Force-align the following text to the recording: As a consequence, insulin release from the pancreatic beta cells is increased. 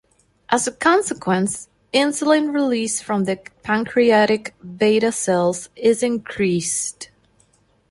As 0.49 0.65
a 0.65 0.71
consequence, 0.71 1.69
insulin 1.93 2.55
release 2.55 2.99
from 3.01 3.25
the 3.25 3.35
pancreatic 3.61 4.55
beta 4.77 5.11
cells 5.11 5.69
is 5.75 6.01
increased. 6.01 7.11